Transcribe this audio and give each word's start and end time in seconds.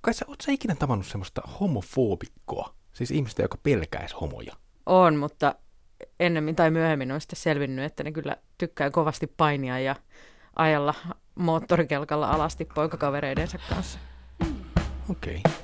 kai 0.00 0.14
sä, 0.14 0.24
oot 0.28 0.40
sä 0.40 0.52
ikinä 0.52 0.74
tavannut 0.74 1.06
semmoista 1.06 1.42
homofobikkoa? 1.60 2.74
Siis 2.92 3.10
ihmistä, 3.10 3.42
joka 3.42 3.58
pelkäisi 3.62 4.14
homoja. 4.20 4.52
On, 4.86 5.16
mutta 5.16 5.54
ennemmin 6.20 6.56
tai 6.56 6.70
myöhemmin 6.70 7.12
on 7.12 7.20
sitten 7.20 7.38
selvinnyt, 7.38 7.84
että 7.84 8.04
ne 8.04 8.12
kyllä 8.12 8.36
tykkää 8.58 8.90
kovasti 8.90 9.26
painia 9.26 9.78
ja 9.78 9.96
ajalla 10.56 10.94
moottorikelkalla 11.34 12.30
alasti 12.30 12.64
poikakavereidensa 12.64 13.58
kanssa. 13.68 13.98
Okei. 15.10 15.42
Okay. 15.44 15.60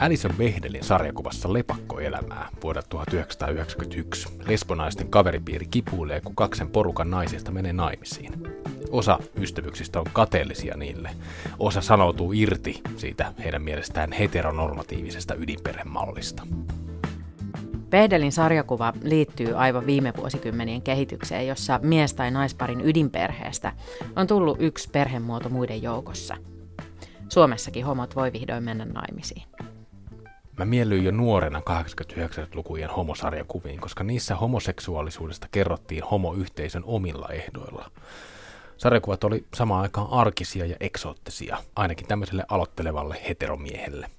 Alison 0.00 0.34
Behdelin 0.38 0.84
sarjakuvassa 0.84 1.52
Lepakkoelämää 1.52 2.48
vuodelta 2.62 2.88
1991 2.88 4.28
lesbonaisten 4.46 5.08
kaveripiiri 5.08 5.66
kipuilee, 5.66 6.20
kun 6.20 6.34
kaksen 6.34 6.70
porukan 6.70 7.10
naisista 7.10 7.50
menee 7.50 7.72
naimisiin. 7.72 8.32
Osa 8.90 9.18
ystävyyksistä 9.40 10.00
on 10.00 10.06
kateellisia 10.12 10.76
niille. 10.76 11.10
Osa 11.58 11.80
sanoutuu 11.80 12.32
irti 12.32 12.80
siitä 12.96 13.32
heidän 13.44 13.62
mielestään 13.62 14.12
heteronormatiivisesta 14.12 15.34
ydinperhemallista. 15.34 16.46
Behdelin 17.90 18.32
sarjakuva 18.32 18.92
liittyy 19.02 19.56
aivan 19.56 19.86
viime 19.86 20.12
vuosikymmenien 20.16 20.82
kehitykseen, 20.82 21.46
jossa 21.46 21.80
mies- 21.82 22.14
tai 22.14 22.30
naisparin 22.30 22.80
ydinperheestä 22.80 23.72
on 24.16 24.26
tullut 24.26 24.56
yksi 24.60 24.90
perhemuoto 24.90 25.48
muiden 25.48 25.82
joukossa. 25.82 26.36
Suomessakin 27.28 27.84
homot 27.84 28.16
voi 28.16 28.32
vihdoin 28.32 28.64
mennä 28.64 28.84
naimisiin. 28.84 29.42
Mä 30.58 30.64
miellyin 30.64 31.04
jo 31.04 31.10
nuorena 31.10 31.62
89-lukujen 31.70 32.90
homosarjakuviin, 32.90 33.80
koska 33.80 34.04
niissä 34.04 34.34
homoseksuaalisuudesta 34.34 35.48
kerrottiin 35.52 36.04
homoyhteisön 36.04 36.82
omilla 36.86 37.28
ehdoilla. 37.28 37.90
Sarjakuvat 38.76 39.24
oli 39.24 39.46
samaan 39.54 39.82
aikaan 39.82 40.10
arkisia 40.10 40.66
ja 40.66 40.76
eksoottisia, 40.80 41.58
ainakin 41.76 42.06
tämmöiselle 42.06 42.44
aloittelevalle 42.48 43.20
heteromiehelle. 43.28 44.10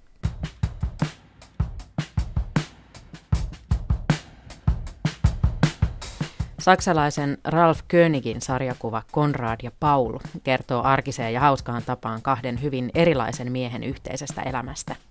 Saksalaisen 6.59 7.37
Ralf 7.43 7.79
Königin 7.87 8.41
sarjakuva 8.41 9.03
Konrad 9.11 9.59
ja 9.63 9.71
Paul 9.79 10.19
kertoo 10.43 10.83
arkiseen 10.83 11.33
ja 11.33 11.39
hauskaan 11.39 11.83
tapaan 11.85 12.21
kahden 12.21 12.61
hyvin 12.61 12.91
erilaisen 12.95 13.51
miehen 13.51 13.83
yhteisestä 13.83 14.41
elämästä– 14.41 14.95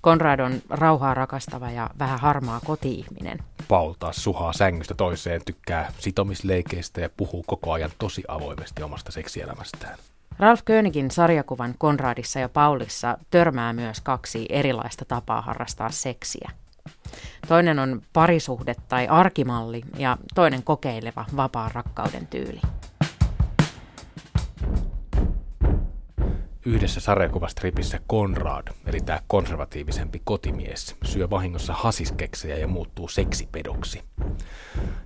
Konrad 0.00 0.40
on 0.40 0.62
rauhaa 0.70 1.14
rakastava 1.14 1.70
ja 1.70 1.90
vähän 1.98 2.20
harmaa 2.20 2.60
koti-ihminen. 2.64 3.38
Paul 3.68 3.92
taas 3.98 4.24
suhaa 4.24 4.52
sängystä 4.52 4.94
toiseen, 4.94 5.40
tykkää 5.44 5.92
sitomisleikeistä 5.98 7.00
ja 7.00 7.08
puhuu 7.16 7.44
koko 7.46 7.72
ajan 7.72 7.90
tosi 7.98 8.22
avoimesti 8.28 8.82
omasta 8.82 9.12
seksielämästään. 9.12 9.98
Ralf 10.38 10.60
Königin 10.64 11.10
sarjakuvan 11.10 11.74
Konradissa 11.78 12.40
ja 12.40 12.48
Paulissa 12.48 13.18
törmää 13.30 13.72
myös 13.72 14.00
kaksi 14.00 14.46
erilaista 14.48 15.04
tapaa 15.04 15.40
harrastaa 15.40 15.90
seksiä. 15.90 16.50
Toinen 17.48 17.78
on 17.78 18.02
parisuhde 18.12 18.74
tai 18.88 19.08
arkimalli 19.08 19.82
ja 19.98 20.16
toinen 20.34 20.62
kokeileva 20.62 21.24
vapaan 21.36 21.70
rakkauden 21.74 22.26
tyyli. 22.26 22.60
Yhdessä 26.64 27.00
sarjakuvastripissä 27.00 28.00
Konrad, 28.06 28.68
eli 28.86 29.00
tämä 29.00 29.20
konservatiivisempi 29.26 30.20
kotimies, 30.24 30.96
syö 31.04 31.30
vahingossa 31.30 31.72
hasiskeksejä 31.72 32.56
ja 32.56 32.68
muuttuu 32.68 33.08
seksipedoksi. 33.08 34.02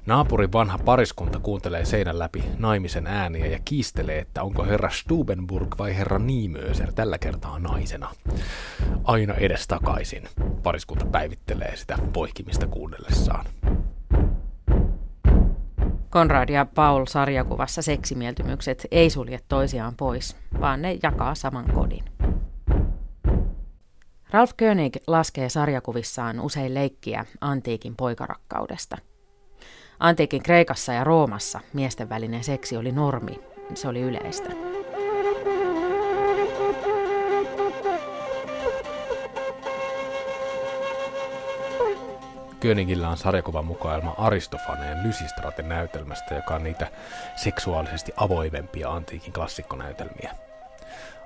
Naapurin 0.06 0.52
vanha 0.52 0.78
pariskunta 0.78 1.38
kuuntelee 1.40 1.84
seinän 1.84 2.18
läpi 2.18 2.44
naimisen 2.58 3.06
ääniä 3.06 3.46
ja 3.46 3.58
kiistelee, 3.64 4.18
että 4.18 4.42
onko 4.42 4.64
herra 4.64 4.90
Stubenburg 4.90 5.78
vai 5.78 5.96
herra 5.96 6.18
Niemöser 6.18 6.92
tällä 6.92 7.18
kertaa 7.18 7.58
naisena. 7.58 8.10
Aina 9.04 9.34
edestakaisin. 9.34 10.28
Pariskunta 10.62 11.06
päivittelee 11.06 11.76
sitä 11.76 11.98
poikimista 12.12 12.66
kuunnellessaan. 12.66 13.44
Konrad 16.14 16.48
ja 16.48 16.66
Paul 16.74 17.06
sarjakuvassa 17.06 17.82
seksimieltymykset 17.82 18.86
ei 18.90 19.10
sulje 19.10 19.38
toisiaan 19.48 19.94
pois, 19.96 20.36
vaan 20.60 20.82
ne 20.82 20.98
jakaa 21.02 21.34
saman 21.34 21.64
kodin. 21.74 22.04
Ralf 24.30 24.50
König 24.56 24.96
laskee 25.06 25.48
sarjakuvissaan 25.48 26.40
usein 26.40 26.74
leikkiä 26.74 27.24
antiikin 27.40 27.96
poikarakkaudesta. 27.96 28.96
Antiikin 29.98 30.42
Kreikassa 30.42 30.92
ja 30.92 31.04
Roomassa 31.04 31.60
miesten 31.72 32.08
välinen 32.08 32.44
seksi 32.44 32.76
oli 32.76 32.92
normi, 32.92 33.40
se 33.74 33.88
oli 33.88 34.00
yleistä. 34.00 34.73
Königillä 42.64 43.08
on 43.08 43.16
sarjakuvan 43.16 43.64
mukailma 43.64 44.14
Aristofaneen 44.18 45.02
Lysistraten 45.02 45.68
näytelmästä, 45.68 46.34
joka 46.34 46.54
on 46.54 46.64
niitä 46.64 46.86
seksuaalisesti 47.36 48.12
avoimempia 48.16 48.90
antiikin 48.90 49.32
klassikkonäytelmiä. 49.32 50.34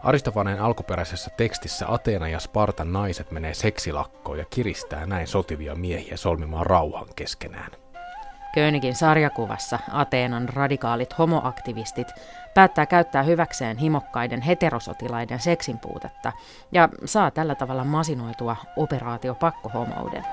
Aristofaneen 0.03 0.61
alkuperäisessä 0.61 1.31
tekstissä 1.31 1.87
Ateena 1.89 2.29
ja 2.29 2.41
Spartan 2.41 2.93
naiset 2.93 3.31
menee 3.31 3.55
seksilakkoon 3.55 4.39
ja 4.39 4.45
kiristää 4.51 5.07
näin 5.07 5.27
sotivia 5.27 5.75
miehiä 5.75 6.17
solmimaan 6.17 6.67
rauhan 6.67 7.09
keskenään. 7.17 7.71
Königin 8.55 8.95
sarjakuvassa 8.95 9.79
Ateenan 9.93 10.49
radikaalit 10.49 11.19
homoaktivistit 11.19 12.09
päättää 12.55 12.87
käyttää 12.87 13.23
hyväkseen 13.23 13.77
himokkaiden 13.77 14.41
heterosotilaiden 14.41 15.41
seksin 15.41 15.79
puutetta 15.79 16.33
ja 16.73 16.89
saa 17.05 17.31
tällä 17.31 17.55
tavalla 17.55 17.85
masinoitua 17.85 18.57
operaatio 18.77 19.35
pakkohomouden. 19.35 20.25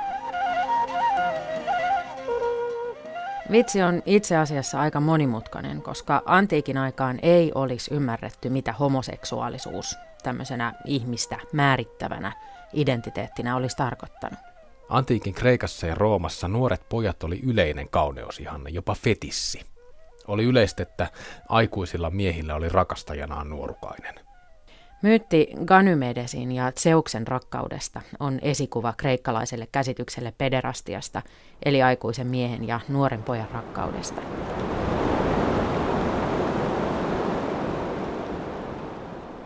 Vitsi 3.51 3.83
on 3.83 4.03
itse 4.05 4.37
asiassa 4.37 4.79
aika 4.79 4.99
monimutkainen, 4.99 5.81
koska 5.81 6.23
antiikin 6.25 6.77
aikaan 6.77 7.19
ei 7.21 7.51
olisi 7.55 7.93
ymmärretty, 7.93 8.49
mitä 8.49 8.73
homoseksuaalisuus 8.73 9.97
tämmöisenä 10.23 10.73
ihmistä 10.85 11.39
määrittävänä 11.53 12.31
identiteettinä 12.73 13.55
olisi 13.55 13.77
tarkoittanut. 13.77 14.39
Antiikin 14.89 15.33
Kreikassa 15.33 15.87
ja 15.87 15.95
Roomassa 15.95 16.47
nuoret 16.47 16.89
pojat 16.89 17.23
oli 17.23 17.39
yleinen 17.43 17.89
kauneusihanne, 17.89 18.69
jopa 18.69 18.95
fetissi. 18.95 19.61
Oli 20.27 20.43
yleistä, 20.43 20.83
että 20.83 21.07
aikuisilla 21.49 22.09
miehillä 22.09 22.55
oli 22.55 22.69
rakastajanaan 22.69 23.49
nuorukainen. 23.49 24.24
Myytti 25.05 25.47
Ganymedesin 25.65 26.51
ja 26.51 26.71
Zeuksen 26.71 27.27
rakkaudesta 27.27 28.01
on 28.19 28.39
esikuva 28.41 28.93
kreikkalaiselle 28.97 29.67
käsitykselle 29.71 30.33
pederastiasta, 30.37 31.21
eli 31.65 31.83
aikuisen 31.83 32.27
miehen 32.27 32.67
ja 32.67 32.79
nuoren 32.89 33.23
pojan 33.23 33.47
rakkaudesta. 33.53 34.21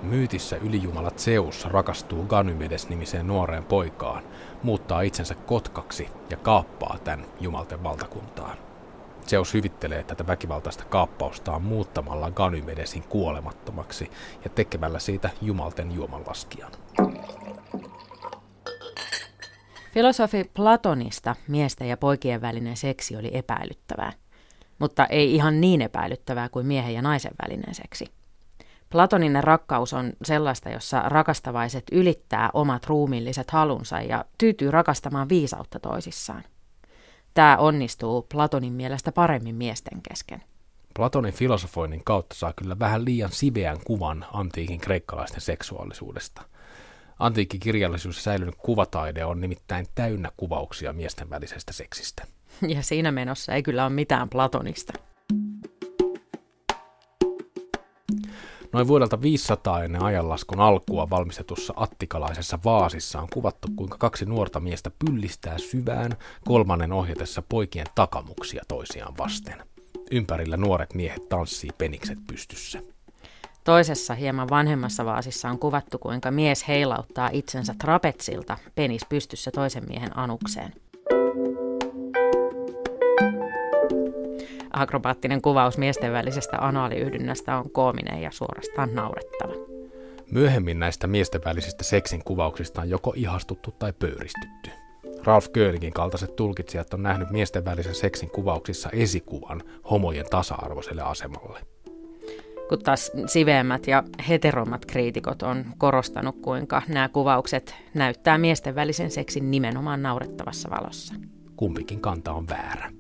Myytissä 0.04 0.56
ylijumala 0.56 1.12
Zeus 1.18 1.66
rakastuu 1.66 2.26
Ganymedes-nimiseen 2.26 3.28
nuoreen 3.28 3.64
poikaan, 3.64 4.24
muuttaa 4.64 5.02
itsensä 5.02 5.36
kotkaksi 5.36 6.08
ja 6.30 6.38
kaappaa 6.38 6.98
tämän 7.04 7.26
jumalten 7.40 7.84
valtakuntaan. 7.84 8.69
Zeus 9.30 9.54
hyvittelee 9.54 10.04
tätä 10.04 10.28
väkivaltaista 10.28 10.86
kaappaustaan 10.86 11.62
muuttamalla 11.62 12.32
Ganymedesin 12.32 13.04
kuolemattomaksi 13.04 14.12
ja 14.44 14.50
tekemällä 14.50 15.00
siitä 15.00 15.30
jumalten 15.42 15.92
juomanlaskijan. 15.92 16.72
Filosofi 19.94 20.52
Platonista 20.54 21.36
miesten 21.48 21.88
ja 21.88 21.98
poikien 21.98 22.42
välinen 22.42 22.78
seksi 22.78 23.18
oli 23.18 23.32
epäilyttävää, 23.34 24.14
mutta 24.80 25.06
ei 25.06 25.36
ihan 25.36 25.62
niin 25.62 25.82
epäilyttävää 25.82 26.50
kuin 26.50 26.66
miehen 26.66 26.94
ja 26.94 27.02
naisen 27.02 27.34
välinen 27.42 27.76
seksi. 27.76 28.06
Platoninen 28.90 29.44
rakkaus 29.44 29.94
on 29.94 30.14
sellaista, 30.24 30.70
jossa 30.70 31.02
rakastavaiset 31.06 31.84
ylittää 31.92 32.50
omat 32.54 32.86
ruumiilliset 32.86 33.52
halunsa 33.52 34.02
ja 34.02 34.26
tyytyy 34.38 34.72
rakastamaan 34.72 35.30
viisautta 35.30 35.80
toisissaan. 35.80 36.44
Tämä 37.40 37.58
onnistuu 37.58 38.22
Platonin 38.22 38.74
mielestä 38.74 39.12
paremmin 39.12 39.56
miesten 39.56 40.02
kesken. 40.10 40.44
Platonin 40.96 41.34
filosofoinnin 41.34 42.04
kautta 42.04 42.36
saa 42.36 42.54
kyllä 42.54 42.80
vähän 42.80 43.06
liian 43.06 43.32
siveän 43.32 43.78
kuvan 43.84 44.26
antiikin 44.34 44.80
kreikkalaisten 44.80 45.42
seksuaalisuudesta. 45.42 46.42
Antiikkikirjallisuus 47.20 48.16
ja 48.16 48.22
säilynyt 48.22 48.56
kuvataide 48.58 49.26
on 49.26 49.42
nimittäin 49.42 49.86
täynnä 49.96 50.32
kuvauksia 50.38 50.94
miesten 50.94 51.30
välisestä 51.30 51.74
seksistä. 51.74 52.24
Ja 52.68 52.84
siinä 52.84 53.12
menossa 53.12 53.54
ei 53.54 53.64
kyllä 53.64 53.86
ole 53.86 53.94
mitään 53.94 54.30
Platonista. 54.30 54.94
Noin 58.74 58.88
vuodelta 58.88 59.22
500 59.22 59.84
ennen 59.84 60.04
ajanlaskun 60.04 60.60
alkua 60.60 61.10
valmistetussa 61.10 61.74
attikalaisessa 61.76 62.60
vaasissa 62.66 63.22
on 63.22 63.28
kuvattu, 63.34 63.68
kuinka 63.76 63.98
kaksi 63.98 64.26
nuorta 64.26 64.60
miestä 64.60 64.92
pyllistää 65.06 65.58
syvään, 65.58 66.12
kolmannen 66.46 66.92
ohjatessa 66.92 67.42
poikien 67.42 67.86
takamuksia 67.96 68.64
toisiaan 68.68 69.18
vasten. 69.18 69.64
Ympärillä 70.12 70.58
nuoret 70.58 70.94
miehet 70.94 71.30
tanssii 71.30 71.70
penikset 71.78 72.20
pystyssä. 72.28 72.82
Toisessa 73.64 74.16
hieman 74.16 74.50
vanhemmassa 74.50 75.06
vaasissa 75.06 75.50
on 75.50 75.60
kuvattu, 75.60 75.98
kuinka 75.98 76.32
mies 76.32 76.68
heilauttaa 76.68 77.30
itsensä 77.34 77.76
trapetsilta 77.80 78.58
penis 78.76 79.06
pystyssä 79.10 79.52
toisen 79.52 79.84
miehen 79.88 80.18
anukseen. 80.18 80.74
Akrobaattinen 84.80 85.42
kuvaus 85.42 85.78
miesten 85.78 86.14
välisestä 86.14 86.58
anaaliyhdynnästä 86.58 87.58
on 87.58 87.72
koominen 87.72 88.22
ja 88.22 88.32
suorastaan 88.32 88.96
naurettava. 88.96 89.54
Myöhemmin 90.32 90.80
näistä 90.80 91.08
miesten 91.08 91.42
välisistä 91.46 91.84
seksin 91.84 92.24
kuvauksista 92.24 92.82
on 92.82 92.90
joko 92.90 93.14
ihastuttu 93.16 93.72
tai 93.72 93.94
pöyristytty. 93.94 94.70
Ralph 95.24 95.52
Kööningin 95.52 95.94
kaltaiset 95.94 96.36
tulkitsijat 96.36 96.94
on 96.94 97.04
nähnyt 97.04 97.30
miesten 97.30 97.66
välisen 97.66 97.96
seksin 97.96 98.30
kuvauksissa 98.30 98.90
esikuvan 98.94 99.64
homojen 99.90 100.26
tasa-arvoiselle 100.30 101.02
asemalle. 101.02 101.60
Kun 102.70 102.84
taas 102.84 103.12
siveemmät 103.26 103.88
ja 103.88 104.04
heterommat 104.30 104.86
kriitikot 104.86 105.42
on 105.42 105.66
korostanut, 105.78 106.36
kuinka 106.42 106.82
nämä 106.88 107.10
kuvaukset 107.10 107.76
näyttää 107.94 108.38
miesten 108.38 108.76
välisen 108.76 109.12
seksin 109.12 109.52
nimenomaan 109.52 110.04
naurettavassa 110.04 110.70
valossa. 110.70 111.14
Kumpikin 111.56 112.00
kanta 112.00 112.32
on 112.32 112.48
väärä. 112.48 112.92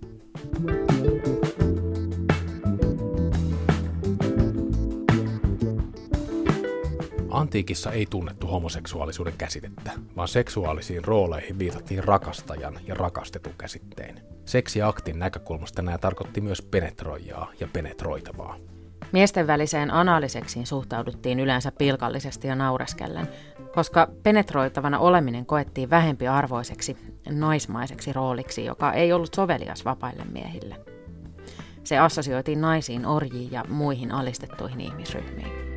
Antiikissa 7.39 7.91
ei 7.91 8.05
tunnettu 8.09 8.47
homoseksuaalisuuden 8.47 9.33
käsitettä, 9.37 9.91
vaan 10.15 10.27
seksuaalisiin 10.27 11.05
rooleihin 11.05 11.59
viitattiin 11.59 12.03
rakastajan 12.03 12.79
ja 12.87 12.95
rakastetun 12.95 13.53
käsitteen. 13.57 14.21
Seksiaktin 14.45 15.19
näkökulmasta 15.19 15.81
nämä 15.81 15.97
tarkoitti 15.97 16.41
myös 16.41 16.61
penetroijaa 16.61 17.51
ja 17.59 17.67
penetroitavaa. 17.73 18.57
Miesten 19.11 19.47
väliseen 19.47 19.91
anaaliseksiin 19.91 20.67
suhtauduttiin 20.67 21.39
yleensä 21.39 21.71
pilkallisesti 21.71 22.47
ja 22.47 22.55
naureskellen, 22.55 23.27
koska 23.73 24.07
penetroitavana 24.23 24.99
oleminen 24.99 25.45
koettiin 25.45 25.89
vähempi 25.89 26.27
arvoiseksi, 26.27 26.97
naismaiseksi 27.29 28.13
rooliksi, 28.13 28.65
joka 28.65 28.93
ei 28.93 29.13
ollut 29.13 29.33
sovelias 29.33 29.85
vapaille 29.85 30.23
miehille. 30.31 30.75
Se 31.83 31.97
assosioitiin 31.97 32.61
naisiin, 32.61 33.05
orjiin 33.05 33.51
ja 33.51 33.65
muihin 33.69 34.11
alistettuihin 34.11 34.81
ihmisryhmiin. 34.81 35.69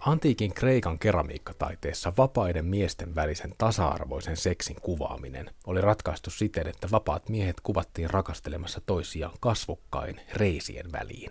Antiikin 0.00 0.54
Kreikan 0.54 0.98
keramiikkataiteessa 0.98 2.12
vapaiden 2.18 2.64
miesten 2.64 3.14
välisen 3.14 3.54
tasa-arvoisen 3.58 4.36
seksin 4.36 4.76
kuvaaminen 4.82 5.50
oli 5.66 5.80
ratkaistu 5.80 6.30
siten, 6.30 6.66
että 6.66 6.88
vapaat 6.90 7.28
miehet 7.28 7.60
kuvattiin 7.60 8.10
rakastelemassa 8.10 8.80
toisiaan 8.86 9.34
kasvokkain 9.40 10.20
reisien 10.34 10.92
väliin. 10.92 11.30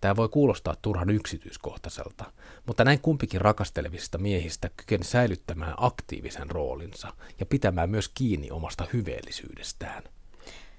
Tämä 0.00 0.16
voi 0.16 0.28
kuulostaa 0.28 0.74
turhan 0.82 1.10
yksityiskohtaiselta, 1.10 2.24
mutta 2.66 2.84
näin 2.84 3.00
kumpikin 3.00 3.40
rakastelevista 3.40 4.18
miehistä 4.18 4.70
kykeni 4.76 5.04
säilyttämään 5.04 5.74
aktiivisen 5.76 6.50
roolinsa 6.50 7.12
ja 7.40 7.46
pitämään 7.46 7.90
myös 7.90 8.08
kiinni 8.08 8.50
omasta 8.50 8.86
hyveellisyydestään. 8.92 10.02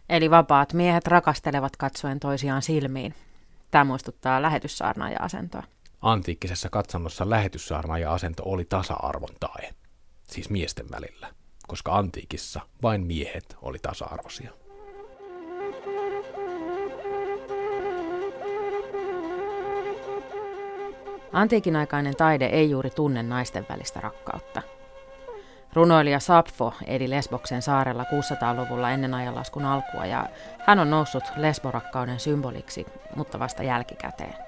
Eli 0.10 0.32
vapaat 0.32 0.74
miehet 0.74 1.08
rakastelevat 1.08 1.78
katsoen 1.78 2.20
toisiaan 2.20 2.62
silmiin. 2.62 3.14
Tämä 3.72 3.84
muistuttaa 3.84 4.42
lähetyssaarnaaja-asentoa. 4.42 5.64
Antiikkisessa 6.02 6.70
katsannossa 6.70 7.30
lähetyssaarnaaja 7.30 8.14
asento 8.14 8.44
oli 8.46 8.66
tasa-arvon 8.66 9.36
tae, 9.40 9.70
siis 10.24 10.50
miesten 10.50 10.86
välillä, 10.92 11.28
koska 11.68 11.96
antiikissa 11.96 12.62
vain 12.82 13.02
miehet 13.02 13.58
oli 13.62 13.78
tasa-arvoisia. 13.80 14.52
Antiikin 21.32 21.76
aikainen 21.76 22.16
taide 22.16 22.46
ei 22.46 22.70
juuri 22.70 22.90
tunne 22.90 23.24
naisten 23.24 23.66
välistä 23.70 24.02
rakkautta. 24.02 24.62
Runoilija 25.74 26.20
Sapfo 26.20 26.74
eli 26.88 27.10
Lesboksen 27.10 27.62
saarella 27.62 28.04
600-luvulla 28.04 28.92
ennen 28.92 29.14
ajanlaskun 29.14 29.66
alkua 29.66 30.06
ja 30.06 30.26
hän 30.60 30.80
on 30.80 30.90
noussut 30.90 31.24
lesborakkauden 31.36 32.20
symboliksi, 32.20 32.86
mutta 33.16 33.40
vasta 33.40 33.64
jälkikäteen. 33.64 34.47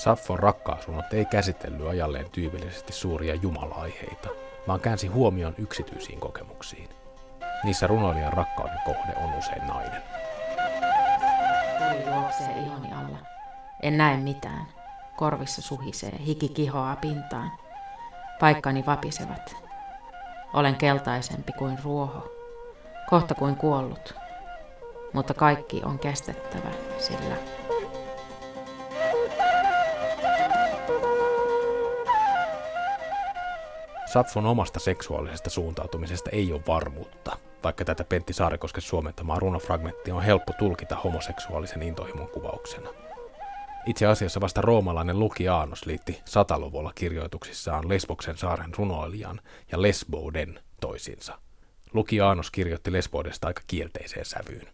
Saffon 0.00 0.38
rakkaasunnot 0.38 1.12
ei 1.12 1.24
käsitellyt 1.24 1.88
ajalleen 1.88 2.30
tyypillisesti 2.30 2.92
suuria 2.92 3.34
jumala-aiheita, 3.34 4.28
vaan 4.68 4.80
käänsi 4.80 5.06
huomion 5.06 5.54
yksityisiin 5.58 6.20
kokemuksiin. 6.20 6.88
Niissä 7.64 7.86
runoilijan 7.86 8.32
rakkauden 8.32 8.78
kohde 8.84 9.12
on 9.24 9.38
usein 9.38 9.66
nainen. 9.66 10.02
Tuli 11.78 12.14
juoksee 12.14 12.58
ihoni 12.58 12.92
alla. 12.92 13.18
En 13.82 13.98
näe 13.98 14.16
mitään. 14.16 14.66
Korvissa 15.16 15.62
suhisee, 15.62 16.18
hiki 16.26 16.48
kihoaa 16.48 16.96
pintaan. 16.96 17.52
Paikkani 18.40 18.86
vapisevat. 18.86 19.56
Olen 20.52 20.76
keltaisempi 20.76 21.52
kuin 21.52 21.78
ruoho, 21.84 22.32
kohta 23.10 23.34
kuin 23.34 23.56
kuollut. 23.56 24.14
Mutta 25.12 25.34
kaikki 25.34 25.82
on 25.84 25.98
kestettävä, 25.98 26.70
sillä 26.98 27.59
Sapfon 34.12 34.46
omasta 34.46 34.78
seksuaalisesta 34.80 35.50
suuntautumisesta 35.50 36.30
ei 36.30 36.52
ole 36.52 36.62
varmuutta, 36.66 37.36
vaikka 37.64 37.84
tätä 37.84 38.04
Pentti 38.04 38.32
Saarikosken 38.32 38.82
suomentamaa 38.82 39.38
runofragmenttia 39.38 40.14
on 40.14 40.22
helppo 40.22 40.52
tulkita 40.58 40.96
homoseksuaalisen 40.96 41.82
intohimon 41.82 42.28
kuvauksena. 42.28 42.90
Itse 43.86 44.06
asiassa 44.06 44.40
vasta 44.40 44.60
roomalainen 44.60 45.18
Luki 45.18 45.48
Aanos 45.48 45.86
liitti 45.86 46.20
sataluvulla 46.24 46.92
kirjoituksissaan 46.94 47.88
Lesboksen 47.88 48.36
saaren 48.36 48.74
runoilijan 48.74 49.40
ja 49.72 49.82
Lesboden 49.82 50.60
toisinsa. 50.80 51.38
Luki 51.92 52.20
Aanos 52.20 52.50
kirjoitti 52.50 52.92
Lesbodesta 52.92 53.46
aika 53.46 53.62
kielteiseen 53.66 54.24
sävyyn. 54.24 54.68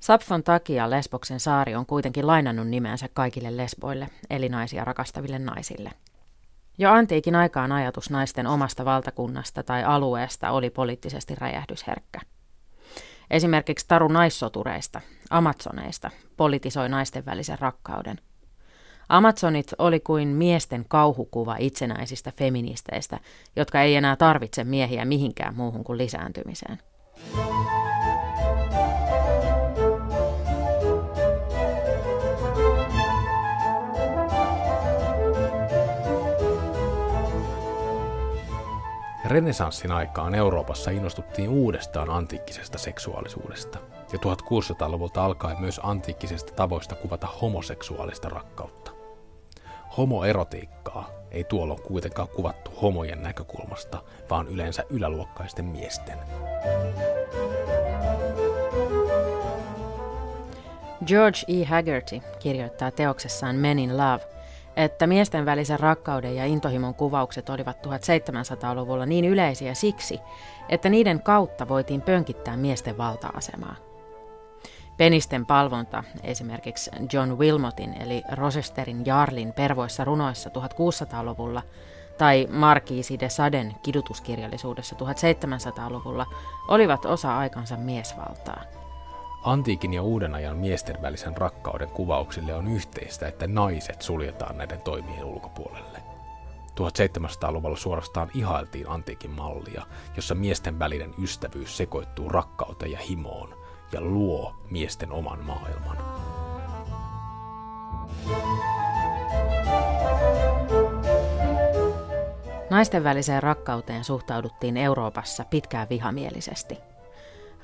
Sapfon 0.00 0.42
takia 0.42 0.90
Lesboksen 0.90 1.40
saari 1.40 1.74
on 1.74 1.86
kuitenkin 1.86 2.26
lainannut 2.26 2.68
nimensä 2.68 3.08
kaikille 3.14 3.56
lesboille, 3.56 4.08
eli 4.30 4.48
naisia 4.48 4.84
rakastaville 4.84 5.38
naisille– 5.38 5.90
jo 6.78 6.90
antiikin 6.90 7.34
aikaan 7.34 7.72
ajatus 7.72 8.10
naisten 8.10 8.46
omasta 8.46 8.84
valtakunnasta 8.84 9.62
tai 9.62 9.84
alueesta 9.84 10.50
oli 10.50 10.70
poliittisesti 10.70 11.34
räjähdysherkkä. 11.34 12.20
Esimerkiksi 13.30 13.88
taru 13.88 14.08
naissotureista, 14.08 15.00
Amazoneista, 15.30 16.10
politisoi 16.36 16.88
naisten 16.88 17.26
välisen 17.26 17.58
rakkauden. 17.58 18.20
Amazonit 19.08 19.66
oli 19.78 20.00
kuin 20.00 20.28
miesten 20.28 20.84
kauhukuva 20.88 21.56
itsenäisistä 21.58 22.32
feministeistä, 22.36 23.20
jotka 23.56 23.82
ei 23.82 23.94
enää 23.94 24.16
tarvitse 24.16 24.64
miehiä 24.64 25.04
mihinkään 25.04 25.56
muuhun 25.56 25.84
kuin 25.84 25.98
lisääntymiseen. 25.98 26.78
Renesanssin 39.24 39.92
aikaan 39.92 40.34
Euroopassa 40.34 40.90
innostuttiin 40.90 41.48
uudestaan 41.48 42.10
antiikkisesta 42.10 42.78
seksuaalisuudesta, 42.78 43.78
ja 44.12 44.18
1600-luvulta 44.18 45.24
alkaen 45.24 45.60
myös 45.60 45.80
antiikkisesta 45.82 46.52
tavoista 46.54 46.94
kuvata 46.94 47.26
homoseksuaalista 47.26 48.28
rakkautta. 48.28 48.90
Homoerotiikkaa 49.96 51.10
ei 51.30 51.44
tuolloin 51.44 51.82
kuitenkaan 51.82 52.28
kuvattu 52.28 52.70
homojen 52.82 53.22
näkökulmasta, 53.22 54.02
vaan 54.30 54.48
yleensä 54.48 54.84
yläluokkaisten 54.90 55.64
miesten. 55.64 56.18
George 61.06 61.38
E. 61.48 61.64
Haggerty 61.64 62.20
kirjoittaa 62.38 62.90
teoksessaan 62.90 63.56
Men 63.56 63.78
in 63.78 63.96
Love, 63.96 64.33
että 64.76 65.06
miesten 65.06 65.46
välisen 65.46 65.80
rakkauden 65.80 66.36
ja 66.36 66.44
intohimon 66.44 66.94
kuvaukset 66.94 67.48
olivat 67.48 67.86
1700-luvulla 67.86 69.06
niin 69.06 69.24
yleisiä 69.24 69.74
siksi, 69.74 70.20
että 70.68 70.88
niiden 70.88 71.22
kautta 71.22 71.68
voitiin 71.68 72.02
pönkittää 72.02 72.56
miesten 72.56 72.98
valta-asemaa. 72.98 73.76
Penisten 74.96 75.46
palvonta 75.46 76.04
esimerkiksi 76.22 76.90
John 77.12 77.38
Wilmotin 77.38 77.94
eli 78.02 78.22
Rosesterin 78.32 79.06
Jarlin 79.06 79.52
pervoissa 79.52 80.04
runoissa 80.04 80.50
1600-luvulla 80.50 81.62
tai 82.18 82.48
Markiisi 82.50 83.20
de 83.20 83.28
Saden 83.28 83.74
kidutuskirjallisuudessa 83.82 84.96
1700-luvulla 84.96 86.26
olivat 86.68 87.04
osa 87.04 87.38
aikansa 87.38 87.76
miesvaltaa. 87.76 88.83
Antiikin 89.44 89.94
ja 89.94 90.02
uuden 90.02 90.34
ajan 90.34 90.56
miesten 90.56 91.02
välisen 91.02 91.36
rakkauden 91.36 91.88
kuvauksille 91.88 92.54
on 92.54 92.68
yhteistä, 92.68 93.28
että 93.28 93.46
naiset 93.46 94.02
suljetaan 94.02 94.58
näiden 94.58 94.82
toimien 94.82 95.24
ulkopuolelle. 95.24 95.98
1700-luvulla 96.80 97.76
suorastaan 97.76 98.30
ihailtiin 98.34 98.88
antiikin 98.88 99.30
mallia, 99.30 99.86
jossa 100.16 100.34
miesten 100.34 100.78
välinen 100.78 101.14
ystävyys 101.22 101.76
sekoittuu 101.76 102.28
rakkauteen 102.28 102.92
ja 102.92 102.98
himoon 102.98 103.54
ja 103.92 104.00
luo 104.00 104.56
miesten 104.70 105.12
oman 105.12 105.44
maailman. 105.44 105.98
Naisten 112.70 113.04
väliseen 113.04 113.42
rakkauteen 113.42 114.04
suhtauduttiin 114.04 114.76
Euroopassa 114.76 115.44
pitkään 115.44 115.88
vihamielisesti. 115.90 116.93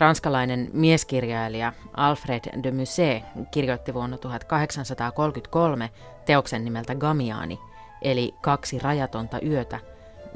Ranskalainen 0.01 0.71
mieskirjailija 0.73 1.73
Alfred 1.93 2.63
de 2.63 2.71
Musset 2.71 3.23
kirjoitti 3.51 3.95
vuonna 3.95 4.19
1833 4.19 5.91
teoksen 6.27 6.65
nimeltä 6.65 6.95
Gamiani, 6.95 7.59
eli 8.03 8.35
Kaksi 8.43 8.79
rajatonta 8.79 9.41
yötä, 9.41 9.81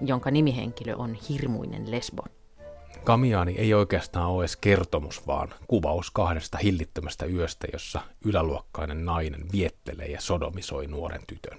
jonka 0.02 0.30
nimihenkilö 0.30 0.94
on 0.97 1.14
hirmuinen 1.14 1.90
lesbo. 1.90 2.23
Gamiani 3.04 3.54
ei 3.59 3.75
oikeastaan 3.75 4.26
ole 4.26 4.42
edes 4.42 4.56
kertomus, 4.56 5.26
vaan 5.26 5.54
kuvaus 5.66 6.11
kahdesta 6.11 6.59
hillittömästä 6.59 7.26
yöstä, 7.26 7.66
jossa 7.73 8.00
yläluokkainen 8.25 9.04
nainen 9.04 9.44
viettelee 9.52 10.06
ja 10.06 10.21
sodomisoi 10.21 10.87
nuoren 10.87 11.23
tytön. 11.26 11.59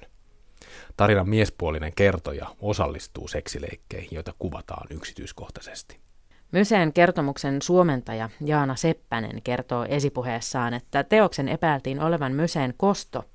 Tarinan 0.97 1.29
miespuolinen 1.29 1.93
kertoja 1.95 2.55
osallistuu 2.61 3.27
seksileikkeihin, 3.27 4.09
joita 4.11 4.33
kuvataan 4.39 4.87
yksityiskohtaisesti. 4.89 6.05
Myseen 6.55 6.93
kertomuksen 6.93 7.61
suomentaja 7.61 8.29
Jaana 8.45 8.75
Seppänen 8.75 9.41
kertoo 9.41 9.85
esipuheessaan, 9.89 10.73
että 10.73 11.03
teoksen 11.03 11.47
epäiltiin 11.47 11.99
olevan 11.99 12.31
Myseen 12.31 12.73
kosto 12.77 13.25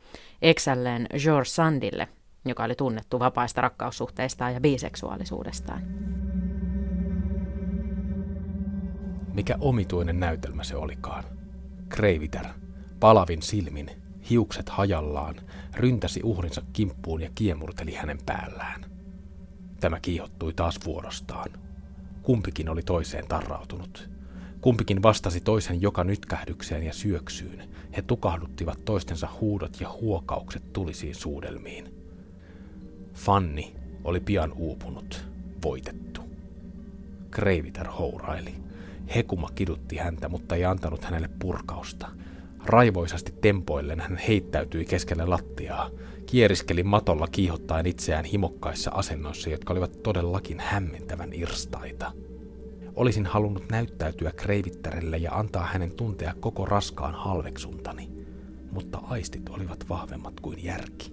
eksälleen 0.42 1.06
George 1.22 1.48
Sandille, 1.48 2.08
joka 2.44 2.64
oli 2.64 2.74
tunnettu 2.74 3.18
vapaista 3.18 3.60
rakkaussuhteistaan 3.60 4.54
ja 4.54 4.60
biseksuaalisuudestaan. 4.60 5.82
Mikä 9.34 9.56
omituinen 9.60 10.20
näytelmä 10.20 10.64
se 10.64 10.76
olikaan. 10.76 11.24
Kreiviter, 11.88 12.46
palavin 13.00 13.42
silmin, 13.42 13.90
hiukset 14.30 14.68
hajallaan, 14.68 15.34
ryntäsi 15.74 16.20
uhrinsa 16.24 16.62
kimppuun 16.72 17.22
ja 17.22 17.30
kiemurteli 17.34 17.94
hänen 17.94 18.18
päällään. 18.26 18.84
Tämä 19.80 20.00
kiihottui 20.00 20.52
taas 20.52 20.80
vuorostaan. 20.84 21.69
Kumpikin 22.22 22.68
oli 22.68 22.82
toiseen 22.82 23.28
tarrautunut. 23.28 24.10
Kumpikin 24.60 25.02
vastasi 25.02 25.40
toisen 25.40 25.82
joka 25.82 26.04
nytkähdykseen 26.04 26.82
ja 26.82 26.92
syöksyyn. 26.92 27.68
He 27.96 28.02
tukahduttivat 28.02 28.84
toistensa 28.84 29.28
huudot 29.40 29.80
ja 29.80 29.88
huokaukset 30.00 30.72
tulisiin 30.72 31.14
suudelmiin. 31.14 31.94
Fanni 33.14 33.74
oli 34.04 34.20
pian 34.20 34.52
uupunut, 34.52 35.24
voitettu. 35.62 36.20
Kreiviter 37.30 37.88
houraili. 37.88 38.54
Hekuma 39.14 39.50
kidutti 39.54 39.96
häntä, 39.96 40.28
mutta 40.28 40.54
ei 40.54 40.64
antanut 40.64 41.04
hänelle 41.04 41.28
purkausta. 41.38 42.08
Raivoisasti 42.66 43.34
tempoillen 43.40 44.00
hän 44.00 44.16
heittäytyi 44.16 44.84
keskelle 44.84 45.26
lattiaa, 45.26 45.90
kieriskeli 46.26 46.82
matolla 46.82 47.26
kiihottaen 47.26 47.86
itseään 47.86 48.24
himokkaissa 48.24 48.90
asennoissa, 48.90 49.50
jotka 49.50 49.72
olivat 49.72 50.02
todellakin 50.02 50.60
hämmentävän 50.60 51.30
irstaita. 51.32 52.12
Olisin 52.94 53.26
halunnut 53.26 53.64
näyttäytyä 53.70 54.32
kreivittarelle 54.32 55.16
ja 55.16 55.32
antaa 55.32 55.64
hänen 55.64 55.90
tuntea 55.90 56.34
koko 56.40 56.64
raskaan 56.64 57.14
halveksuntani, 57.14 58.08
mutta 58.72 58.98
aistit 59.08 59.48
olivat 59.48 59.88
vahvemmat 59.88 60.40
kuin 60.40 60.64
järki. 60.64 61.12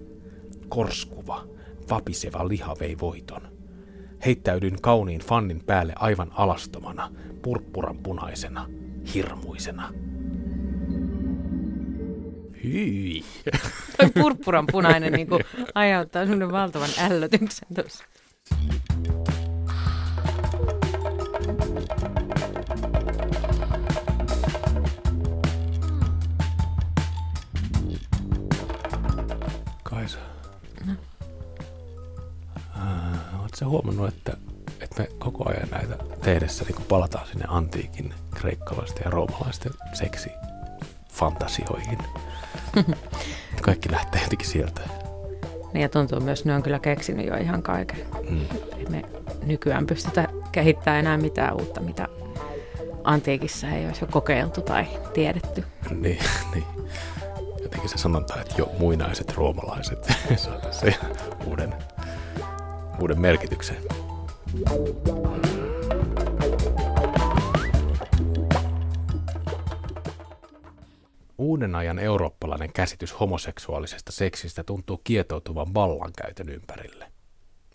Korskuva, 0.68 1.44
vapiseva 1.90 2.48
liha 2.48 2.76
vei 2.80 2.96
voiton. 3.00 3.42
Heittäydyin 4.26 4.82
kauniin 4.82 5.20
fannin 5.20 5.64
päälle 5.66 5.92
aivan 5.96 6.30
alastomana, 6.34 7.12
purppuran 7.42 7.98
punaisena, 7.98 8.66
hirmuisena. 9.14 9.92
Hyi. 12.64 13.24
Toi 13.96 14.10
purppuran 14.10 14.66
punainen 14.72 15.12
niin 15.12 15.26
kuin, 15.26 15.44
aiheuttaa 15.74 16.22
sellainen 16.22 16.52
valtavan 16.52 16.90
ällötyksen 16.98 17.68
tuossa. 17.74 18.04
Kaisa. 29.82 30.18
No. 30.86 30.92
Äh, 32.76 33.40
Oletko 33.40 33.64
huomannut, 33.66 34.08
että, 34.08 34.36
että 34.80 35.02
me 35.02 35.08
koko 35.18 35.48
ajan 35.50 35.68
näitä 35.70 35.96
tehdessä 36.22 36.64
niin 36.64 36.86
palataan 36.88 37.26
sinne 37.26 37.44
antiikin 37.48 38.14
kreikkalaisten 38.34 39.02
ja 39.04 39.10
roomalaisten 39.10 39.72
seksi 39.92 40.30
fantasioihin. 41.12 41.98
Kaikki 43.62 43.92
lähtee 43.92 44.22
jotenkin 44.22 44.48
sieltä. 44.48 44.80
Niin 45.72 45.82
ja 45.82 45.88
tuntuu 45.88 46.20
myös, 46.20 46.40
että 46.40 46.48
ne 46.48 46.56
on 46.56 46.62
kyllä 46.62 46.78
keksinyt 46.78 47.26
jo 47.26 47.36
ihan 47.36 47.62
kaiken. 47.62 47.98
Mm. 48.30 48.40
Me 48.88 49.02
nykyään 49.46 49.86
pystytä 49.86 50.28
kehittämään 50.52 51.00
enää 51.00 51.16
mitään 51.16 51.54
uutta, 51.54 51.80
mitä 51.80 52.08
antiikissa 53.04 53.68
ei 53.68 53.86
olisi 53.86 54.04
jo 54.04 54.08
kokeiltu 54.10 54.60
tai 54.60 54.86
tiedetty. 55.14 55.64
Niin, 55.90 56.18
niin. 56.54 56.64
Jotenkin 57.62 57.88
se 57.88 57.98
sanonta, 57.98 58.40
että 58.40 58.54
jo 58.58 58.70
muinaiset 58.78 59.34
roomalaiset 59.36 60.12
saavat 60.36 60.72
se 60.72 60.94
uuden, 61.46 61.74
uuden 63.00 63.20
merkityksen. 63.20 63.76
Uuden 71.48 71.74
ajan 71.74 71.98
eurooppalainen 71.98 72.72
käsitys 72.72 73.20
homoseksuaalisesta 73.20 74.12
seksistä 74.12 74.64
tuntuu 74.64 75.00
kietoutuvan 75.04 75.74
vallankäytön 75.74 76.48
ympärille. 76.48 77.12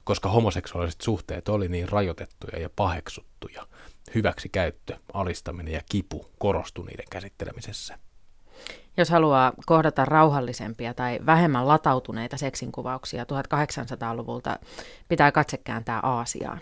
Koska 0.04 0.30
homoseksuaaliset 0.30 1.02
suhteet 1.02 1.50
oli 1.50 1.68
niin 1.68 1.90
rajoitettuja 1.90 2.60
ja 2.60 2.70
paheksuttuja, 2.76 3.68
hyväksi 4.16 4.50
käyttö, 4.50 4.98
alistaminen 5.14 5.74
ja 5.74 5.82
kipu 5.90 6.32
korostui 6.38 6.86
niiden 6.86 7.06
käsittelemisessä. 7.10 8.00
Jos 8.98 9.10
haluaa 9.10 9.54
kohdata 9.66 10.06
rauhallisempia 10.06 10.94
tai 10.94 11.20
vähemmän 11.26 11.68
latautuneita 11.68 12.38
seksinkuvauksia 12.38 13.24
1800-luvulta, 13.24 14.60
pitää 15.08 15.32
katse 15.32 15.58
kääntää 15.58 16.00
Aasiaan. 16.00 16.62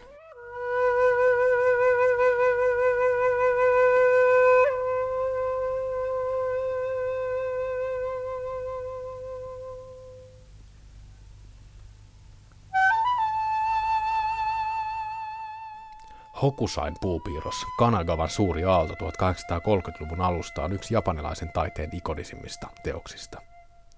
Hokusain 16.41 16.93
puupiirros, 17.01 17.65
Kanagavan 17.77 18.29
suuri 18.29 18.63
aalto 18.63 18.93
1830-luvun 18.93 20.21
alusta 20.21 20.63
on 20.63 20.73
yksi 20.73 20.93
japanilaisen 20.93 21.51
taiteen 21.53 21.89
ikonisimmista 21.93 22.67
teoksista. 22.83 23.41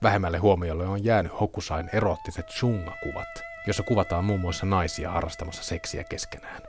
Vähemmälle 0.04 0.38
huomiolle 0.38 0.86
on 0.86 1.04
jäänyt 1.04 1.40
Hokusain 1.40 1.90
erottiset 1.94 2.50
shunga-kuvat, 2.50 3.44
jossa 3.68 3.84
kuvataan 3.84 4.26
muun 4.26 4.40
muassa 4.40 4.66
naisia 4.66 5.12
harrastamassa 5.12 5.64
seksiä 5.64 6.04
keskenään. 6.04 6.62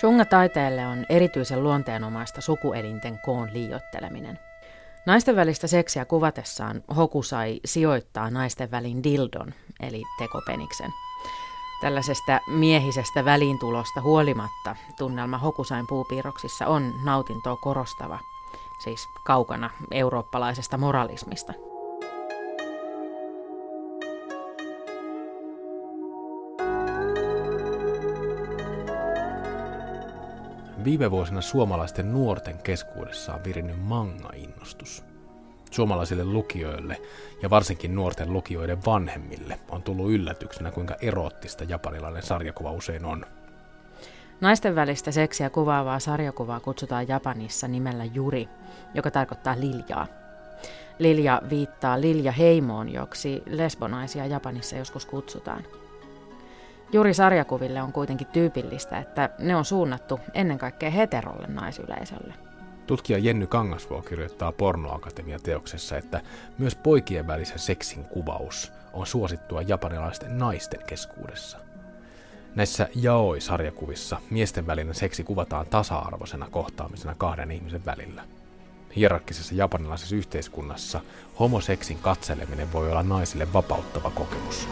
Shunga-taiteelle 0.00 0.86
on 0.86 1.06
erityisen 1.08 1.62
luonteenomaista 1.62 2.40
sukuelinten 2.40 3.18
koon 3.24 3.50
liioitteleminen. 3.52 4.38
Naisten 5.06 5.36
välistä 5.36 5.66
seksiä 5.66 6.04
kuvatessaan 6.04 6.82
Hokusai 6.96 7.60
sijoittaa 7.64 8.30
naisten 8.30 8.70
välin 8.70 9.02
dildon, 9.02 9.54
eli 9.80 10.02
tekopeniksen– 10.18 10.90
Tällaisesta 11.84 12.40
miehisestä 12.46 13.24
väliintulosta 13.24 14.00
huolimatta 14.00 14.76
tunnelma 14.98 15.38
Hokusain 15.38 15.86
puupiirroksissa 15.86 16.66
on 16.66 16.92
nautintoa 17.02 17.56
korostava, 17.56 18.18
siis 18.78 19.08
kaukana 19.22 19.70
eurooppalaisesta 19.90 20.78
moralismista. 20.78 21.52
Viime 30.84 31.10
vuosina 31.10 31.40
suomalaisten 31.40 32.12
nuorten 32.12 32.58
keskuudessa 32.58 33.34
on 33.34 33.44
virinnyt 33.44 33.82
manga-innostus. 33.82 35.13
Suomalaisille 35.74 36.24
lukijoille 36.24 37.00
ja 37.42 37.50
varsinkin 37.50 37.94
nuorten 37.94 38.32
lukijoiden 38.32 38.84
vanhemmille 38.86 39.58
on 39.68 39.82
tullut 39.82 40.10
yllätyksenä, 40.10 40.70
kuinka 40.70 40.96
eroottista 41.00 41.64
japanilainen 41.64 42.22
sarjakuva 42.22 42.72
usein 42.72 43.04
on. 43.04 43.26
Naisten 44.40 44.74
välistä 44.74 45.10
seksiä 45.10 45.50
kuvaavaa 45.50 45.98
sarjakuvaa 45.98 46.60
kutsutaan 46.60 47.08
Japanissa 47.08 47.68
nimellä 47.68 48.04
Juri, 48.04 48.48
joka 48.94 49.10
tarkoittaa 49.10 49.60
liljaa. 49.60 50.06
Lilja 50.98 51.42
viittaa 51.50 52.00
Lilja 52.00 52.32
heimoon, 52.32 52.92
joksi 52.92 53.42
lesbonaisia 53.46 54.26
Japanissa 54.26 54.76
joskus 54.76 55.06
kutsutaan. 55.06 55.64
Juuri 56.92 57.14
sarjakuville 57.14 57.82
on 57.82 57.92
kuitenkin 57.92 58.26
tyypillistä, 58.26 58.98
että 58.98 59.30
ne 59.38 59.56
on 59.56 59.64
suunnattu 59.64 60.20
ennen 60.34 60.58
kaikkea 60.58 60.90
heterolle 60.90 61.46
naisyleisölle. 61.46 62.34
Tutkija 62.86 63.18
Jenny 63.18 63.46
Kangasvuo 63.46 64.02
kirjoittaa 64.02 64.52
Pornoakatemia-teoksessa, 64.52 65.96
että 65.96 66.20
myös 66.58 66.74
poikien 66.74 67.26
välisen 67.26 67.58
seksin 67.58 68.04
kuvaus 68.04 68.72
on 68.92 69.06
suosittua 69.06 69.62
japanilaisten 69.62 70.38
naisten 70.38 70.80
keskuudessa. 70.86 71.58
Näissä 72.54 72.88
jaoi-sarjakuvissa 72.94 74.16
miesten 74.30 74.66
välinen 74.66 74.94
seksi 74.94 75.24
kuvataan 75.24 75.66
tasa-arvoisena 75.66 76.48
kohtaamisena 76.50 77.14
kahden 77.18 77.50
ihmisen 77.50 77.84
välillä. 77.84 78.24
Hierarkkisessa 78.96 79.54
japanilaisessa 79.54 80.16
yhteiskunnassa 80.16 81.00
homoseksin 81.40 81.98
katseleminen 81.98 82.72
voi 82.72 82.90
olla 82.90 83.02
naisille 83.02 83.52
vapauttava 83.52 84.10
kokemus. 84.10 84.68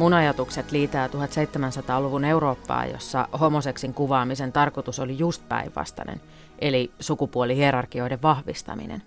Mun 0.00 0.14
ajatukset 0.14 0.72
liitää 0.72 1.06
1700-luvun 1.06 2.24
Eurooppaa, 2.24 2.86
jossa 2.86 3.28
homoseksin 3.40 3.94
kuvaamisen 3.94 4.52
tarkoitus 4.52 4.98
oli 4.98 5.18
just 5.18 5.48
päinvastainen, 5.48 6.20
eli 6.58 6.90
sukupuolihierarkioiden 7.00 8.22
vahvistaminen. 8.22 9.02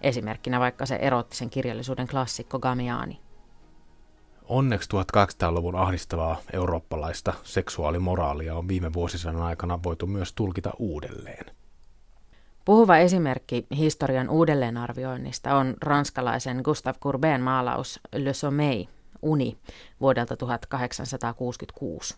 Esimerkkinä 0.00 0.60
vaikka 0.60 0.86
se 0.86 0.96
erottisen 0.96 1.50
kirjallisuuden 1.50 2.08
klassikko 2.08 2.58
Gamiani. 2.58 3.20
Onneksi 4.44 4.88
1800-luvun 4.90 5.76
ahdistavaa 5.76 6.36
eurooppalaista 6.52 7.34
seksuaalimoraalia 7.42 8.54
on 8.54 8.68
viime 8.68 8.92
vuosisadan 8.92 9.42
aikana 9.42 9.82
voitu 9.82 10.06
myös 10.06 10.32
tulkita 10.32 10.70
uudelleen. 10.78 11.46
Puhuva 12.64 12.96
esimerkki 12.96 13.66
historian 13.76 14.30
uudelleenarvioinnista 14.30 15.56
on 15.56 15.74
ranskalaisen 15.82 16.60
Gustave 16.64 16.98
Courbet 16.98 17.42
maalaus 17.42 18.00
Le 18.12 18.34
Sommeil, 18.34 18.84
uni, 19.24 19.58
vuodelta 20.00 20.36
1866. 20.36 22.16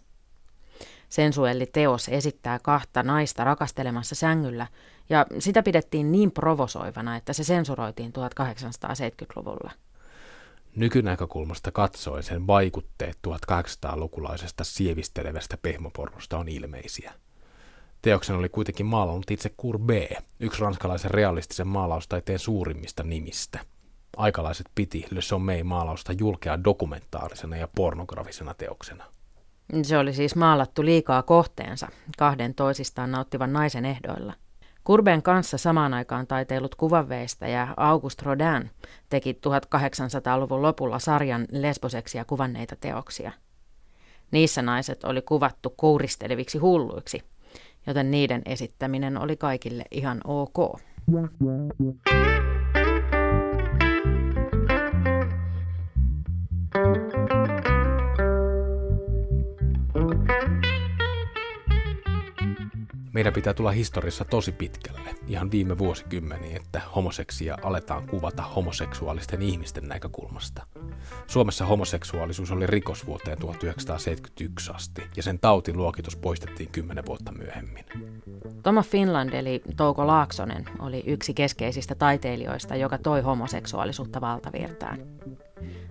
Sensuelliteos 1.09 2.09
esittää 2.09 2.59
kahta 2.59 3.03
naista 3.03 3.45
rakastelemassa 3.45 4.15
sängyllä, 4.15 4.67
ja 5.09 5.27
sitä 5.39 5.63
pidettiin 5.63 6.13
niin 6.13 6.33
provosoivana, 6.33 7.17
että 7.17 7.33
se 7.33 7.45
sensuroitiin 7.45 8.13
1870-luvulla. 8.13 9.71
Nykynäkökulmasta 10.77 11.73
katsoen 11.73 12.23
sen 12.23 12.47
vaikutteet 12.47 13.19
1800-lukulaisesta 13.29 14.65
sievistelevästä 14.65 15.57
pehmopornosta 15.57 16.39
on 16.39 16.49
ilmeisiä. 16.49 17.13
Teoksen 18.03 18.37
oli 18.37 18.49
kuitenkin 18.49 18.87
maalannut 18.87 19.31
itse 19.31 19.51
Courbet, 19.63 20.19
yksi 20.41 20.61
ranskalaisen 20.61 21.11
realistisen 21.11 21.69
maalaustaiteen 21.69 22.39
suurimmista 22.39 23.03
nimistä. 23.03 23.59
Aikalaiset 24.17 24.67
piti 24.75 25.07
Le 25.11 25.21
Sommeil-maalausta 25.21 26.13
julkea 26.13 26.65
dokumentaarisena 26.65 27.57
ja 27.57 27.69
pornografisena 27.77 28.55
teoksena. 28.55 29.05
Se 29.83 29.99
oli 29.99 30.13
siis 30.13 30.37
maalattu 30.37 30.85
liikaa 30.85 31.23
kohteensa, 31.23 31.89
kahden 32.19 32.55
toisistaan 32.55 33.11
nauttivan 33.11 33.53
naisen 33.53 33.85
ehdoilla. 33.85 34.33
Kurben 34.85 35.23
kanssa 35.23 35.59
samaan 35.59 35.95
aikaan 35.95 36.27
taiteilut 36.27 36.77
ja 37.53 37.69
August 37.77 38.23
Rodin 38.23 38.71
teki 39.09 39.33
1800-luvun 39.33 40.63
lopulla 40.63 40.99
sarjan 40.99 41.47
lesboseksia 41.51 42.25
kuvanneita 42.25 42.77
teoksia. 42.77 43.33
Niissä 44.31 44.63
naiset 44.63 45.05
oli 45.05 45.23
kuvattu 45.23 45.71
kouristeleviksi 45.71 46.59
hulluiksi, 46.59 47.23
joten 47.87 48.11
niiden 48.11 48.43
esittäminen 48.45 49.17
oli 49.17 49.37
kaikille 49.37 49.85
ihan 49.91 50.21
ok. 50.25 50.81
Meidän 63.17 63.33
pitää 63.33 63.55
tulla 63.55 63.71
historiassa 63.71 64.25
tosi 64.25 64.53
pitkälle, 64.53 65.15
ihan 65.27 65.51
viime 65.51 65.79
vuosikymmeniin, 65.79 66.57
että 66.57 66.81
homoseksia 66.97 67.59
aletaan 67.63 68.07
kuvata 68.07 68.43
homoseksuaalisten 68.43 69.43
ihmisten 69.43 69.89
näkökulmasta. 69.89 70.67
Suomessa 71.27 71.67
homoseksuaalisuus 71.67 72.51
oli 72.51 72.67
rikos 72.67 73.07
vuoteen 73.07 73.39
1971 73.39 74.73
asti, 74.75 75.03
ja 75.17 75.23
sen 75.23 75.39
tautiluokitus 75.39 76.17
poistettiin 76.17 76.73
kymmenen 76.73 77.07
vuotta 77.07 77.33
myöhemmin. 77.33 77.85
Toma 78.63 78.83
Finland 78.83 79.33
eli 79.33 79.63
Touko 79.77 80.07
Laaksonen 80.07 80.65
oli 80.79 81.03
yksi 81.07 81.35
keskeisistä 81.35 81.95
taiteilijoista, 81.95 82.77
joka 82.77 82.99
toi 82.99 83.21
homoseksuaalisuutta 83.21 84.21
valtavirtaan. 84.21 84.99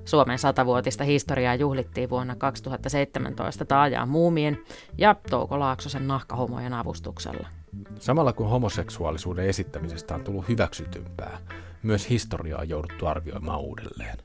Suomen 0.06 0.40
satavuotista 0.40 1.04
historiaa 1.04 1.56
juhlittiin 1.56 2.10
vuonna 2.10 2.36
2017 2.36 3.66
taajaan 3.66 4.10
muumien 4.10 4.58
ja 4.98 5.16
Touko 5.30 5.60
Laaksosen 5.60 6.08
nahkahomojen 6.08 6.74
avustuksella. 6.74 7.48
Samalla 8.00 8.34
kun 8.34 8.50
homoseksuaalisuuden 8.50 9.46
esittämisestä 9.46 10.16
on 10.16 10.24
tullut 10.24 10.48
hyväksytympää, 10.50 11.38
myös 11.84 12.10
historiaa 12.10 12.62
on 12.62 12.70
jouduttu 12.70 13.06
arvioimaan 13.06 13.60
uudelleen. 13.60 14.18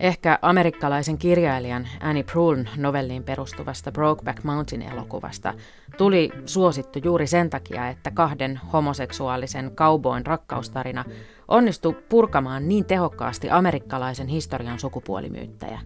Ehkä 0.00 0.38
amerikkalaisen 0.42 1.18
kirjailijan 1.18 1.88
Annie 2.00 2.22
Prouln 2.22 2.68
novelliin 2.76 3.24
perustuvasta 3.24 3.92
Brokeback 3.92 4.44
Mountain-elokuvasta 4.44 5.54
tuli 5.98 6.30
suosittu 6.46 6.98
juuri 7.04 7.26
sen 7.26 7.50
takia, 7.50 7.88
että 7.88 8.10
kahden 8.10 8.60
homoseksuaalisen 8.72 9.70
cowboyn 9.70 10.26
rakkaustarina 10.26 11.04
onnistui 11.48 11.96
purkamaan 12.08 12.68
niin 12.68 12.84
tehokkaasti 12.84 13.50
amerikkalaisen 13.50 14.26
historian 14.26 14.78
sukupuolimyyttejä. 14.78 15.80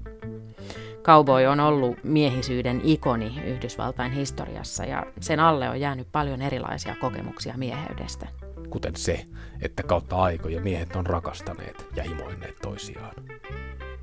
Cowboy 1.02 1.46
on 1.46 1.60
ollut 1.60 2.04
miehisyyden 2.04 2.80
ikoni 2.84 3.40
Yhdysvaltain 3.44 4.12
historiassa 4.12 4.84
ja 4.84 5.06
sen 5.20 5.40
alle 5.40 5.68
on 5.68 5.80
jäänyt 5.80 6.08
paljon 6.12 6.42
erilaisia 6.42 6.96
kokemuksia 7.00 7.54
mieheydestä. 7.56 8.28
Kuten 8.70 8.96
se, 8.96 9.26
että 9.62 9.82
kautta 9.82 10.16
aikoja 10.16 10.60
miehet 10.60 10.96
on 10.96 11.06
rakastaneet 11.06 11.86
ja 11.96 12.02
himoinneet 12.02 12.56
toisiaan. 12.62 13.14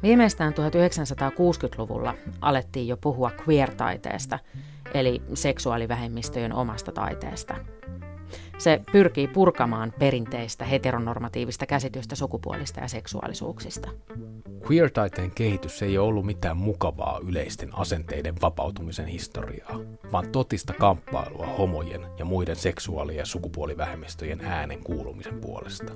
Viimeistään 0.03 0.53
1960-luvulla 0.53 2.15
alettiin 2.41 2.87
jo 2.87 2.97
puhua 2.97 3.31
queer-taiteesta, 3.47 4.39
eli 4.93 5.21
seksuaalivähemmistöjen 5.33 6.53
omasta 6.53 6.91
taiteesta. 6.91 7.55
Se 8.57 8.81
pyrkii 8.91 9.27
purkamaan 9.27 9.93
perinteistä 9.99 10.65
heteronormatiivista 10.65 11.65
käsitystä 11.65 12.15
sukupuolista 12.15 12.79
ja 12.79 12.87
seksuaalisuuksista. 12.87 13.89
Queer-taiteen 14.69 15.31
kehitys 15.31 15.81
ei 15.81 15.97
ole 15.97 16.07
ollut 16.07 16.25
mitään 16.25 16.57
mukavaa 16.57 17.19
yleisten 17.27 17.69
asenteiden 17.73 18.35
vapautumisen 18.41 19.07
historiaa, 19.07 19.79
vaan 20.11 20.31
totista 20.31 20.73
kamppailua 20.73 21.47
homojen 21.47 22.05
ja 22.17 22.25
muiden 22.25 22.55
seksuaali- 22.55 23.17
ja 23.17 23.25
sukupuolivähemmistöjen 23.25 24.41
äänen 24.41 24.83
kuulumisen 24.83 25.41
puolesta. 25.41 25.93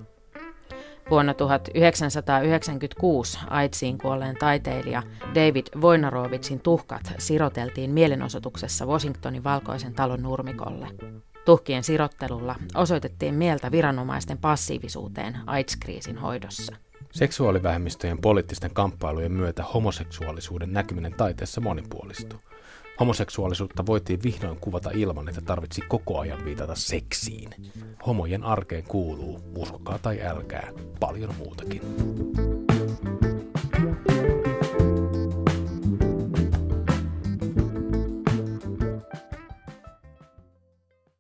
Vuonna 1.10 1.34
1996 1.34 3.40
AIDSiin 3.50 3.98
kuolleen 3.98 4.36
taiteilija 4.40 5.04
David 5.36 5.68
Voinarovitsin 5.82 6.60
tuhkat 6.60 7.14
siroteltiin 7.18 7.92
mielenosoituksessa 7.92 8.86
Washingtonin 8.86 9.44
valkoisen 9.44 9.94
talon 9.94 10.22
nurmikolle. 10.22 10.88
Tuhkien 11.46 11.84
sirottelulla 11.84 12.56
osoitettiin 12.76 13.36
mieltä 13.36 13.72
viranomaisten 13.72 14.38
passiivisuuteen 14.38 15.38
AIDS-kriisin 15.48 16.18
hoidossa. 16.18 16.76
Seksuaalivähemmistöjen 17.12 18.18
poliittisten 18.18 18.74
kamppailujen 18.74 19.32
myötä 19.32 19.64
homoseksuaalisuuden 19.64 20.74
näkyminen 20.74 21.14
taiteessa 21.14 21.62
monipuolistui. 21.62 22.40
Homoseksuaalisuutta 23.00 23.86
voitiin 23.86 24.24
vihdoin 24.24 24.60
kuvata 24.60 24.90
ilman, 24.94 25.30
että 25.30 25.42
tarvitsi 25.42 25.82
koko 25.88 26.20
ajan 26.20 26.46
viitata 26.46 26.76
seksiin. 26.76 27.50
Homojen 28.06 28.44
arkeen 28.44 28.84
kuuluu, 28.84 29.40
uskokaa 29.56 30.00
tai 30.00 30.22
älkää, 30.22 30.72
paljon 31.00 31.36
muutakin. 31.38 31.82